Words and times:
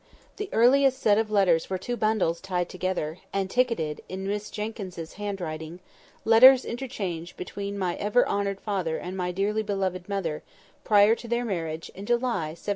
The 0.37 0.49
earliest 0.51 0.97
set 0.97 1.19
of 1.19 1.29
letters 1.29 1.69
were 1.69 1.77
two 1.77 1.95
bundles 1.95 2.41
tied 2.41 2.69
together, 2.69 3.19
and 3.31 3.51
ticketed 3.51 4.01
(in 4.09 4.25
Miss 4.25 4.49
Jenkyns's 4.49 5.13
handwriting) 5.13 5.79
"Letters 6.25 6.65
interchanged 6.65 7.37
between 7.37 7.77
my 7.77 7.93
ever 7.97 8.27
honoured 8.27 8.59
father 8.61 8.97
and 8.97 9.15
my 9.15 9.29
dearly 9.31 9.61
beloved 9.61 10.09
mother, 10.09 10.41
prior 10.83 11.13
to 11.13 11.27
their 11.27 11.45
marriage, 11.45 11.89
in 11.89 12.07
July 12.07 12.57
1774." 12.57 12.69